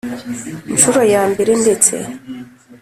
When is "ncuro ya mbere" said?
0.73-1.51